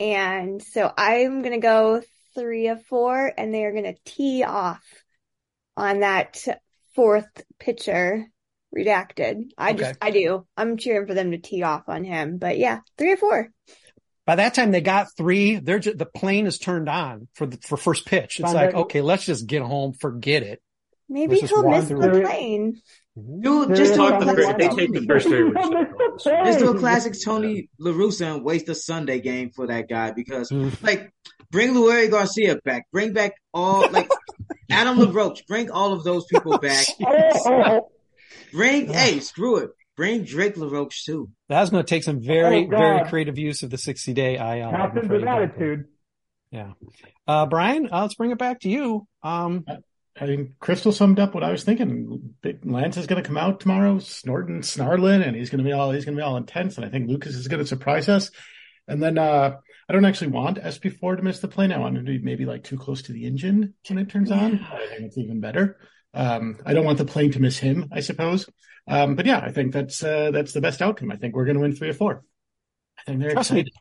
[0.00, 2.02] And so I'm going to go
[2.34, 4.82] three of four and they are going to tee off
[5.78, 6.44] on that
[6.94, 8.26] fourth pitcher
[8.76, 9.50] redacted.
[9.56, 9.78] I Okay.
[9.78, 10.46] just, I do.
[10.56, 13.48] I'm cheering for them to tee off on him, but yeah, three or four.
[14.26, 15.56] By that time they got three.
[15.56, 18.40] They're just, the plane is turned on for the, for first pitch.
[18.40, 19.94] It's Fine, like, okay, let's just get home.
[19.94, 20.60] Forget it.
[21.08, 22.82] Maybe versus he'll miss Wander- the plane.
[23.18, 23.40] Mm-hmm.
[23.40, 25.52] Dude, just talk They the take- they take the first three.
[26.44, 30.50] Just do a classic Tony LaRussa and waste a Sunday game for that guy because,
[30.50, 30.80] mm.
[30.82, 31.10] like,
[31.50, 34.10] bring Leury Garcia back, bring back all like
[34.70, 36.86] Adam LaRoche, bring all of those people back.
[38.52, 41.30] Bring, hey, screw it, bring Drake LaRoche too.
[41.50, 44.68] That's going to take some very, Oh, very creative use of the 60 day IL.
[44.68, 45.84] I'm Captain's afraid with attitude.
[46.50, 46.72] Yeah.
[47.26, 49.06] Uh, Brian, uh, let's bring it back to you.
[49.22, 49.66] Um,
[50.18, 52.34] I mean, Chrystal summed up what I was thinking.
[52.64, 55.90] Lance is going to come out tomorrow, snorting, snarling, and he's going to be all
[55.90, 56.76] he's going to be all intense.
[56.76, 58.30] And I think Lucas is going to surprise us.
[58.88, 59.56] And then uh,
[59.88, 61.72] I don't actually want SP4 to miss the plane.
[61.72, 64.30] I want him to be maybe like too close to the engine when it turns
[64.30, 64.60] on.
[64.70, 65.78] I think it's even better.
[66.12, 68.48] Um, I don't want the plane to miss him, I suppose.
[68.86, 71.10] Um, but yeah, I think that's uh, that's the best outcome.
[71.10, 72.24] I think we're going to win three or four.
[72.98, 73.66] I think they're trust excited.
[73.66, 73.72] me,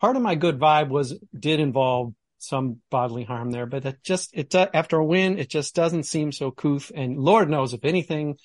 [0.00, 4.30] part of my good vibe was, did involve some bodily harm there, but it just,
[4.34, 6.92] it, after a win, it just doesn't seem so couth.
[6.94, 8.36] And Lord knows if anything,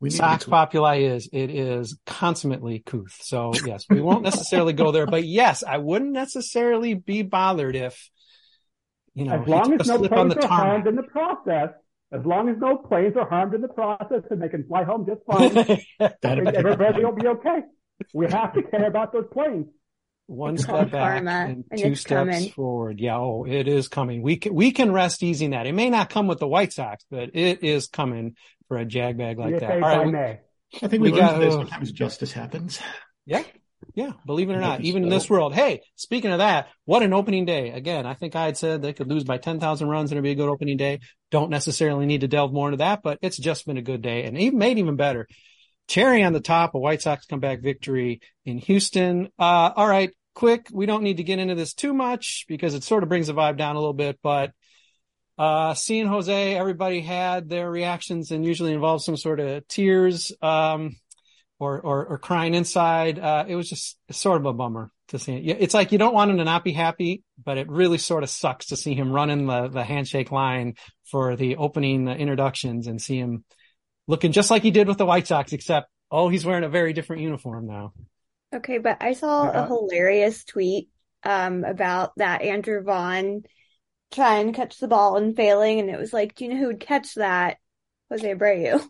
[0.00, 3.16] We need Sox to- Populi is, it is consummately couth.
[3.20, 8.08] So yes, we won't necessarily go there, but yes, I wouldn't necessarily be bothered if,
[9.14, 10.66] you know, as long as no slip on planes the are tarmac.
[10.66, 11.70] harmed in the process,
[12.12, 15.04] as long as no planes are harmed in the process and they can fly home
[15.06, 15.78] just fine,
[16.22, 17.62] everybody will be okay.
[18.14, 19.66] We have to care about those planes.
[20.28, 22.50] One step back karma, and and two steps coming.
[22.50, 23.00] forward.
[23.00, 24.20] Yeah, oh, it is coming.
[24.20, 25.66] We can we can rest easy in that.
[25.66, 28.36] It may not come with the White Sox, but it is coming
[28.68, 29.70] for a jag bag like CFA that.
[29.70, 30.40] All by right, we- May.
[30.82, 32.78] I think we, we got- that sometimes justice happens.
[33.24, 33.42] yeah,
[33.94, 34.12] yeah.
[34.26, 35.54] Believe it or not, it's even in this world.
[35.54, 37.70] Hey, speaking of that, what an opening day!
[37.70, 40.24] Again, I think I had said they could lose by ten thousand runs and it'd
[40.24, 41.00] be a good opening day.
[41.30, 44.24] Don't necessarily need to delve more into that, but it's just been a good day
[44.24, 45.26] and even made even better.
[45.88, 49.28] Cherry on the top, a White Sox comeback victory in Houston.
[49.38, 50.68] Uh, all right, quick.
[50.72, 53.34] We don't need to get into this too much because it sort of brings the
[53.34, 54.52] vibe down a little bit, but
[55.36, 60.96] uh, seeing Jose, everybody had their reactions and usually involves some sort of tears, um,
[61.58, 63.18] or, or, or crying inside.
[63.18, 65.56] Uh, it was just sort of a bummer to see it.
[65.58, 68.30] It's like you don't want him to not be happy, but it really sort of
[68.30, 70.74] sucks to see him running the, the handshake line
[71.10, 73.44] for the opening introductions and see him
[74.06, 76.92] looking just like he did with the White Sox, except, oh, he's wearing a very
[76.92, 77.92] different uniform now.
[78.54, 79.66] Okay, but I saw a Uh-uh.
[79.66, 80.88] hilarious tweet
[81.24, 83.42] um about that Andrew Vaughn
[84.12, 86.66] trying to catch the ball and failing, and it was like, do you know who
[86.68, 87.58] would catch that?
[88.10, 88.82] Jose Abreu.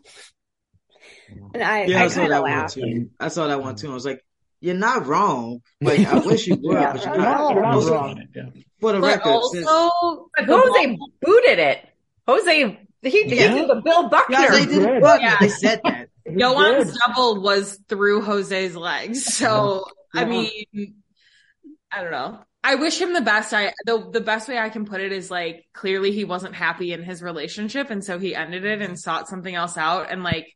[1.53, 3.09] And I, Yeah, I, I saw that of one too.
[3.19, 3.91] I saw that one too.
[3.91, 4.23] I was like,
[4.61, 5.61] "You're not wrong.
[5.81, 8.23] Like, I wish you were, Yeah, but you're you're not." not- you're not wrong.
[8.35, 8.43] Yeah.
[8.79, 11.85] For the But record, since- but Jose booted it.
[12.27, 14.37] Jose, he, he did the Bill Buckner.
[14.39, 14.85] Yeah, they did.
[14.85, 15.01] did.
[15.01, 15.37] Well, Yeah.
[15.39, 16.08] They said that.
[16.35, 19.25] Yoan's double was through Jose's legs.
[19.25, 20.95] So, I mean,
[21.91, 22.39] I don't know.
[22.63, 23.53] I wish him the best.
[23.53, 26.91] I the the best way I can put it is like clearly he wasn't happy
[26.91, 30.53] in his relationship and so he ended it and sought something else out and like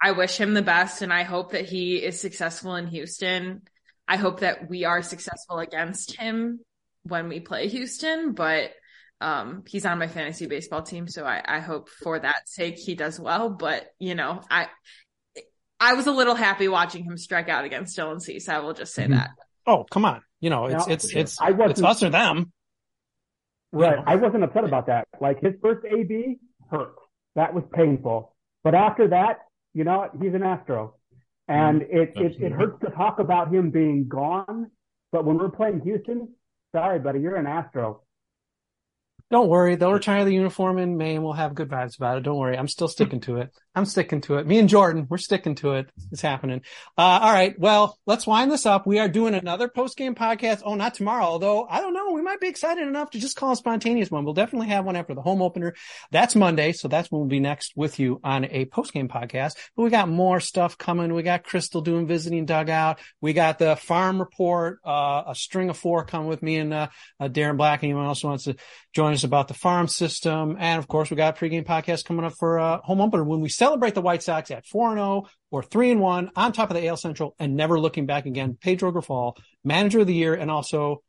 [0.00, 3.62] I wish him the best and I hope that he is successful in Houston.
[4.06, 6.60] I hope that we are successful against him
[7.04, 8.70] when we play Houston, but
[9.20, 12.94] um he's on my fantasy baseball team so I I hope for that sake he
[12.94, 14.68] does well, but you know, I
[15.82, 18.48] I was a little happy watching him strike out against Dylan Cease.
[18.48, 19.10] I will just say Mhm.
[19.10, 19.30] that.
[19.66, 20.22] Oh, come on.
[20.40, 22.52] You know, it's, Now, it's, it's, I wasn't- it's us or them.
[23.72, 23.98] Right.
[24.06, 25.08] I wasn't upset about that.
[25.20, 26.38] Like his first AB
[26.70, 26.94] hurt.
[27.34, 28.34] That was painful.
[28.62, 29.38] But after that,
[29.72, 30.96] you know, he's an Astro.
[31.48, 34.70] And it, it, it hurts to talk about him being gone.
[35.10, 36.34] But when we're playing Houston,
[36.72, 38.02] sorry, buddy, you're an Astro.
[39.30, 39.76] Don't worry.
[39.76, 42.20] They'll retire the uniform in May and we'll have good vibes about it.
[42.22, 42.56] Don't worry.
[42.56, 43.50] I'm still sticking to it.
[43.74, 44.46] I'm sticking to it.
[44.46, 45.90] Me and Jordan, we're sticking to it.
[46.10, 46.60] It's happening.
[46.98, 47.58] Uh, all right.
[47.58, 48.86] Well, let's wind this up.
[48.86, 50.60] We are doing another post game podcast.
[50.62, 52.12] Oh, not tomorrow, although I don't know.
[52.12, 54.24] We might be excited enough to just call a spontaneous one.
[54.24, 55.74] We'll definitely have one after the home opener.
[56.10, 56.72] That's Monday.
[56.72, 59.54] So that's when we'll be next with you on a post game podcast.
[59.74, 61.14] But we got more stuff coming.
[61.14, 62.98] We got Chrystal doing visiting dugout.
[63.22, 66.88] We got the farm report, uh, a string of four coming with me and, uh,
[67.18, 67.82] uh Darren Black.
[67.82, 68.56] Anyone else wants to
[68.94, 70.56] join us about the farm system.
[70.60, 73.40] And of course, we got a pregame podcast coming up for uh, home opener when
[73.40, 76.70] we celebrate the White Sox at 4 and 0 or 3 and 1 on top
[76.70, 78.58] of the AL Central and never looking back again.
[78.60, 81.02] Pedro Grifol, manager of the year and also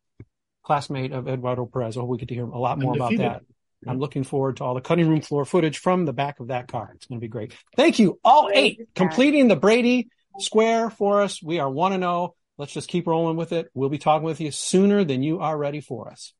[0.64, 1.98] classmate of Eduardo Perez.
[1.98, 3.42] I hope we get to hear a lot more about that.
[3.88, 6.68] I'm looking forward to all the cutting room floor footage from the back of that
[6.68, 6.92] car.
[6.96, 7.54] It's going to be great.
[7.76, 11.42] Thank you, all eight, completing the Brady square for us.
[11.44, 12.36] We are 1 and 0.
[12.58, 13.70] Let's just keep rolling with it.
[13.74, 16.34] We'll be talking with you sooner than you are ready for us.